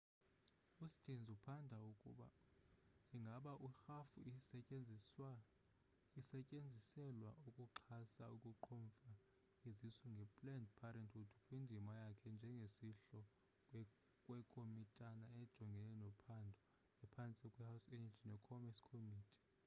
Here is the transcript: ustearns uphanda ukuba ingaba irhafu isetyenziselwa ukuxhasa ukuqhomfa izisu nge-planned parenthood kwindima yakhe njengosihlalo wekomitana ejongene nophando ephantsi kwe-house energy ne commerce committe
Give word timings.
ustearns 0.85 1.27
uphanda 1.35 1.77
ukuba 1.91 2.27
ingaba 3.15 3.51
irhafu 3.67 4.17
isetyenziselwa 6.19 7.31
ukuxhasa 7.47 8.23
ukuqhomfa 8.35 9.11
izisu 9.69 10.05
nge-planned 10.17 10.69
parenthood 10.79 11.29
kwindima 11.45 11.93
yakhe 12.03 12.27
njengosihlalo 12.35 13.81
wekomitana 14.29 15.25
ejongene 15.41 15.91
nophando 16.03 16.59
ephantsi 17.03 17.45
kwe-house 17.53 17.87
energy 17.97 18.23
ne 18.27 18.37
commerce 18.47 18.81
committe 18.89 19.37